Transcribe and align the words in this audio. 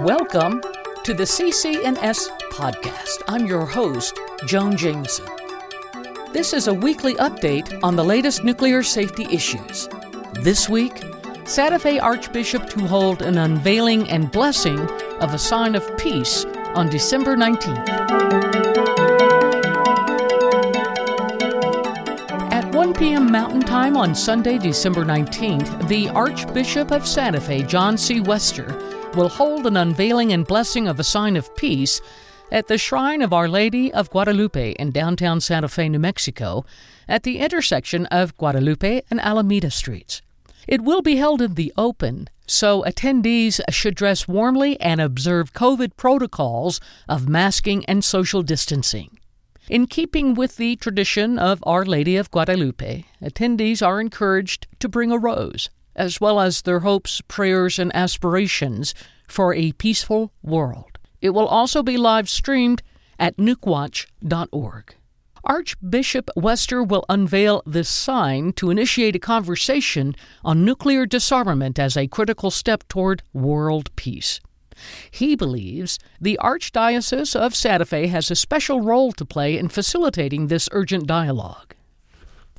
Welcome 0.00 0.62
to 1.04 1.12
the 1.12 1.24
CCNS 1.24 2.30
podcast. 2.52 3.22
I'm 3.28 3.44
your 3.44 3.66
host, 3.66 4.18
Joan 4.46 4.78
Jameson. 4.78 5.26
This 6.32 6.54
is 6.54 6.68
a 6.68 6.74
weekly 6.74 7.16
update 7.16 7.78
on 7.82 7.96
the 7.96 8.04
latest 8.04 8.44
nuclear 8.44 8.82
safety 8.82 9.26
issues. 9.30 9.90
This 10.40 10.70
week, 10.70 11.02
Santa 11.44 11.78
Fe 11.78 11.98
Archbishop 11.98 12.70
to 12.70 12.86
hold 12.86 13.20
an 13.20 13.36
unveiling 13.36 14.08
and 14.08 14.32
blessing 14.32 14.78
of 15.20 15.34
a 15.34 15.38
sign 15.38 15.74
of 15.74 15.98
peace 15.98 16.46
on 16.74 16.88
December 16.88 17.36
19th. 17.36 18.15
Mountain 23.30 23.62
Time 23.62 23.96
on 23.96 24.14
Sunday, 24.14 24.58
December 24.58 25.04
19th, 25.04 25.88
the 25.88 26.08
Archbishop 26.10 26.92
of 26.92 27.06
Santa 27.06 27.40
Fe, 27.40 27.62
John 27.62 27.98
C. 27.98 28.20
Wester, 28.20 28.74
will 29.14 29.28
hold 29.28 29.66
an 29.66 29.76
unveiling 29.76 30.32
and 30.32 30.46
blessing 30.46 30.86
of 30.86 31.00
a 31.00 31.04
sign 31.04 31.36
of 31.36 31.54
peace 31.56 32.00
at 32.52 32.68
the 32.68 32.78
Shrine 32.78 33.22
of 33.22 33.32
Our 33.32 33.48
Lady 33.48 33.92
of 33.92 34.10
Guadalupe 34.10 34.72
in 34.72 34.92
downtown 34.92 35.40
Santa 35.40 35.68
Fe, 35.68 35.88
New 35.88 35.98
Mexico, 35.98 36.64
at 37.08 37.24
the 37.24 37.38
intersection 37.38 38.06
of 38.06 38.36
Guadalupe 38.36 39.02
and 39.10 39.20
Alameda 39.20 39.70
Streets. 39.70 40.22
It 40.68 40.82
will 40.82 41.02
be 41.02 41.16
held 41.16 41.42
in 41.42 41.54
the 41.54 41.72
open, 41.76 42.28
so 42.46 42.82
attendees 42.82 43.60
should 43.70 43.96
dress 43.96 44.28
warmly 44.28 44.80
and 44.80 45.00
observe 45.00 45.52
COVID 45.52 45.96
protocols 45.96 46.80
of 47.08 47.28
masking 47.28 47.84
and 47.86 48.04
social 48.04 48.42
distancing. 48.42 49.18
In 49.68 49.88
keeping 49.88 50.34
with 50.34 50.58
the 50.58 50.76
tradition 50.76 51.40
of 51.40 51.58
Our 51.64 51.84
Lady 51.84 52.16
of 52.16 52.30
Guadalupe, 52.30 53.04
attendees 53.20 53.84
are 53.84 54.00
encouraged 54.00 54.68
to 54.78 54.88
bring 54.88 55.10
a 55.10 55.18
rose, 55.18 55.70
as 55.96 56.20
well 56.20 56.38
as 56.38 56.62
their 56.62 56.80
hopes, 56.80 57.20
prayers, 57.26 57.76
and 57.80 57.94
aspirations 57.94 58.94
for 59.26 59.52
a 59.52 59.72
peaceful 59.72 60.32
world. 60.40 60.98
It 61.20 61.30
will 61.30 61.48
also 61.48 61.82
be 61.82 61.96
live 61.96 62.28
streamed 62.28 62.80
at 63.18 63.38
nukewatch.org. 63.38 64.94
Archbishop 65.42 66.30
Wester 66.36 66.82
will 66.82 67.04
unveil 67.08 67.62
this 67.66 67.88
sign 67.88 68.52
to 68.52 68.70
initiate 68.70 69.16
a 69.16 69.20
conversation 69.20 70.14
on 70.44 70.64
nuclear 70.64 71.06
disarmament 71.06 71.78
as 71.78 71.96
a 71.96 72.06
critical 72.06 72.52
step 72.52 72.86
toward 72.86 73.24
world 73.32 73.94
peace. 73.96 74.40
He 75.10 75.36
believes 75.36 75.98
the 76.20 76.38
Archdiocese 76.42 77.34
of 77.34 77.54
Santa 77.54 77.84
Fe 77.84 78.06
has 78.08 78.30
a 78.30 78.36
special 78.36 78.80
role 78.80 79.12
to 79.12 79.24
play 79.24 79.58
in 79.58 79.68
facilitating 79.68 80.46
this 80.46 80.68
urgent 80.72 81.06
dialogue. 81.06 81.74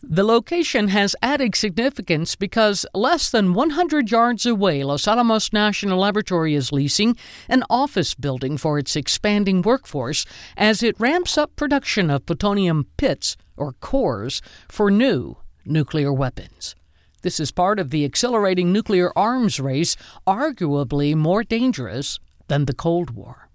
The 0.04 0.24
location 0.24 0.90
has 0.90 1.16
added 1.24 1.56
significance 1.56 2.36
because 2.36 2.86
less 2.94 3.32
than 3.32 3.56
100 3.56 4.12
yards 4.12 4.46
away, 4.46 4.84
Los 4.84 5.08
Alamos 5.08 5.52
National 5.52 6.00
Laboratory 6.00 6.54
is 6.54 6.72
leasing 6.72 7.18
an 7.50 7.64
office 7.70 8.14
building 8.14 8.58
for 8.58 8.78
its 8.78 8.96
expanding 8.96 9.64
workforce 9.64 10.26
as 10.56 10.84
it 10.84 11.00
ramps 11.00 11.38
up 11.38 11.56
production 11.56 12.12
of 12.12 12.28
plutonium 12.28 12.86
pits, 12.98 13.38
or 13.58 13.74
cores, 13.74 14.42
for 14.70 14.92
new 14.92 15.38
nuclear 15.66 16.14
weapons. 16.14 16.76
This 17.22 17.40
is 17.40 17.52
part 17.52 17.80
of 17.80 17.90
the 17.90 18.06
accelerating 18.06 18.72
nuclear 18.72 19.12
arms 19.16 19.60
race, 19.60 19.96
arguably 20.28 21.16
more 21.16 21.44
dangerous 21.44 22.20
than 22.48 22.66
the 22.66 22.74
Cold 22.74 23.12
War. 23.12 23.50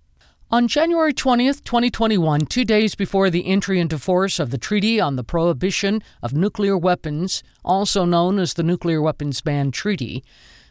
On 0.51 0.69
January 0.69 1.15
20th, 1.15 1.65
2021, 1.65 2.45
two 2.47 2.65
days 2.65 2.95
before 2.95 3.31
the 3.31 3.47
entry 3.47 3.81
into 3.81 3.99
force 3.99 4.39
of 4.39 4.51
the 4.51 4.59
Treaty 4.59 5.01
on 5.01 5.17
the 5.17 5.25
Prohibition 5.25 6.03
of 6.23 6.35
Nuclear 6.35 6.77
Weapons, 6.77 7.43
also 7.65 8.05
known 8.05 8.39
as 8.39 8.53
the 8.53 8.63
Nuclear 8.63 9.01
Weapons 9.01 9.41
Ban 9.41 9.71
Treaty, 9.71 10.23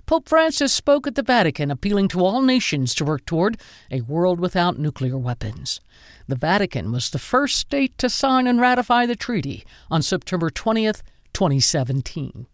Pope 0.06 0.28
Francis 0.28 0.74
spoke 0.74 1.08
at 1.08 1.16
the 1.16 1.24
Vatican 1.24 1.72
appealing 1.72 2.10
to 2.10 2.24
all 2.24 2.42
nations 2.42 2.94
to 2.94 3.06
work 3.06 3.26
toward 3.26 3.58
a 3.90 4.02
world 4.02 4.40
without 4.40 4.78
nuclear 4.78 5.18
weapons. 5.18 5.80
The 6.28 6.36
Vatican 6.36 6.92
was 6.92 7.10
the 7.10 7.18
first 7.18 7.58
state 7.58 7.98
to 7.98 8.10
sign 8.10 8.46
and 8.46 8.60
ratify 8.60 9.06
the 9.06 9.16
treaty 9.16 9.66
on 9.90 10.02
September 10.02 10.50
20th, 10.50 11.02
2017. 11.34 12.48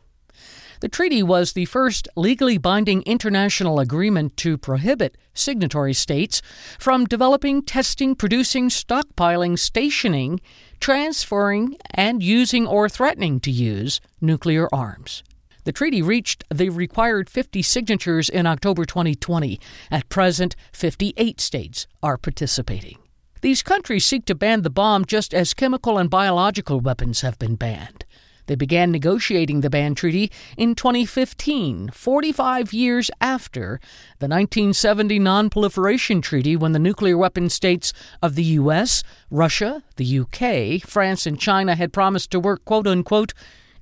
The 0.79 0.89
treaty 0.89 1.23
was 1.23 1.53
the 1.53 1.65
first 1.65 2.07
legally 2.15 2.57
binding 2.57 3.01
international 3.03 3.79
agreement 3.79 4.37
to 4.37 4.57
prohibit 4.57 5.17
signatory 5.33 5.93
states 5.93 6.41
from 6.77 7.05
developing, 7.05 7.63
testing, 7.63 8.15
producing, 8.15 8.69
stockpiling, 8.69 9.57
stationing, 9.57 10.39
transferring, 10.79 11.77
and 11.91 12.21
using 12.21 12.67
or 12.67 12.87
threatening 12.87 13.39
to 13.39 13.51
use 13.51 13.99
nuclear 14.21 14.69
arms. 14.71 15.23
The 15.63 15.71
treaty 15.71 16.01
reached 16.01 16.43
the 16.53 16.69
required 16.69 17.29
50 17.29 17.61
signatures 17.61 18.29
in 18.29 18.45
October 18.45 18.85
2020. 18.85 19.59
At 19.91 20.07
present, 20.09 20.55
58 20.71 21.41
states 21.41 21.87
are 22.01 22.17
participating. 22.17 22.99
These 23.41 23.63
countries 23.63 24.05
seek 24.05 24.25
to 24.25 24.35
ban 24.35 24.61
the 24.61 24.69
bomb 24.69 25.05
just 25.05 25.33
as 25.33 25.53
chemical 25.53 25.97
and 25.97 26.09
biological 26.09 26.79
weapons 26.79 27.21
have 27.21 27.37
been 27.37 27.55
banned. 27.55 28.05
They 28.47 28.55
began 28.55 28.91
negotiating 28.91 29.61
the 29.61 29.69
ban 29.69 29.93
treaty 29.93 30.31
in 30.57 30.73
2015, 30.73 31.89
45 31.89 32.73
years 32.73 33.11
after 33.21 33.79
the 34.19 34.27
1970 34.27 35.19
Non-Proliferation 35.19 36.21
Treaty 36.21 36.55
when 36.55 36.71
the 36.71 36.79
nuclear 36.79 37.17
weapon 37.17 37.49
states 37.49 37.93
of 38.21 38.35
the 38.35 38.43
US, 38.43 39.03
Russia, 39.29 39.83
the 39.97 40.19
UK, 40.19 40.81
France, 40.87 41.25
and 41.25 41.39
China 41.39 41.75
had 41.75 41.93
promised 41.93 42.31
to 42.31 42.39
work 42.39 42.65
quote 42.65 42.87
unquote 42.87 43.33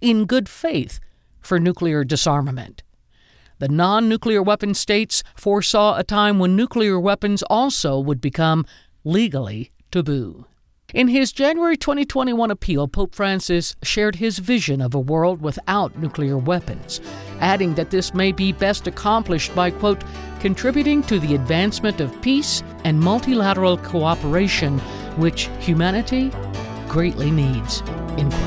in 0.02 0.26
good 0.26 0.50
faith 0.50 1.00
for 1.40 1.60
nuclear 1.60 2.04
disarmament. 2.04 2.84
The 3.60 3.70
non 3.70 4.10
nuclear 4.10 4.42
weapon 4.42 4.74
states 4.74 5.24
foresaw 5.36 5.98
a 5.98 6.04
time 6.04 6.40
when 6.40 6.56
nuclear 6.56 7.00
weapons 7.00 7.44
also 7.44 8.00
would 8.00 8.20
become 8.20 8.66
legally 9.04 9.72
taboo. 9.92 10.46
In 10.94 11.08
his 11.08 11.32
January 11.32 11.76
2021 11.78 12.52
appeal, 12.52 12.88
Pope 12.88 13.16
Francis 13.16 13.76
shared 13.82 14.16
his 14.16 14.38
vision 14.38 14.82
of 14.82 14.94
a 14.94 15.00
world 15.00 15.42
without 15.42 15.98
nuclear 15.98 16.38
weapons, 16.38 17.02
adding 17.40 17.74
that 17.74 17.90
this 17.90 18.14
may 18.14 18.32
be 18.32 18.52
best 18.52 18.86
accomplished 18.86 19.54
by, 19.56 19.72
quote, 19.72 20.04
contributing 20.40 21.02
to 21.04 21.20
the 21.20 21.34
advancement 21.34 22.00
of 22.00 22.22
peace 22.22 22.62
and 22.84 23.00
multilateral 23.00 23.78
cooperation, 23.80 24.78
which 25.18 25.50
humanity 25.60 26.32
greatly 26.88 27.32
needs, 27.32 27.82
end 28.18 28.32
quote. 28.32 28.45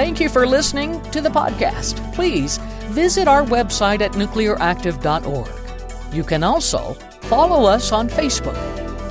Thank 0.00 0.18
you 0.18 0.30
for 0.30 0.46
listening 0.46 1.02
to 1.10 1.20
the 1.20 1.28
podcast. 1.28 2.14
Please 2.14 2.56
visit 2.88 3.28
our 3.28 3.44
website 3.44 4.00
at 4.00 4.12
nuclearactive.org. 4.12 6.14
You 6.14 6.24
can 6.24 6.42
also 6.42 6.94
follow 7.28 7.68
us 7.68 7.92
on 7.92 8.08
Facebook, 8.08 8.56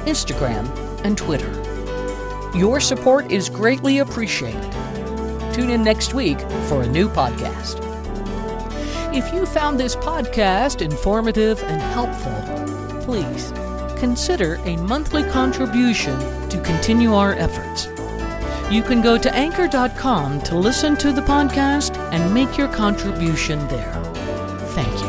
Instagram, 0.05 0.67
and 1.05 1.15
Twitter. 1.15 1.51
Your 2.57 2.79
support 2.79 3.31
is 3.31 3.51
greatly 3.51 3.99
appreciated. 3.99 4.71
Tune 5.53 5.69
in 5.69 5.83
next 5.83 6.15
week 6.15 6.39
for 6.67 6.81
a 6.81 6.87
new 6.87 7.07
podcast. 7.07 7.77
If 9.15 9.31
you 9.31 9.45
found 9.45 9.79
this 9.79 9.95
podcast 9.95 10.81
informative 10.81 11.61
and 11.65 11.83
helpful, 11.83 13.03
please 13.03 13.51
consider 13.99 14.55
a 14.65 14.75
monthly 14.77 15.21
contribution 15.25 16.17
to 16.49 16.59
continue 16.63 17.13
our 17.13 17.33
efforts. 17.33 17.87
You 18.71 18.83
can 18.83 19.01
go 19.01 19.17
to 19.17 19.33
anchor.com 19.35 20.41
to 20.41 20.55
listen 20.55 20.95
to 20.97 21.11
the 21.11 21.21
podcast 21.21 21.97
and 22.13 22.31
make 22.33 22.55
your 22.55 22.67
contribution 22.67 23.67
there. 23.67 23.93
Thank 24.75 25.01
you. 25.01 25.08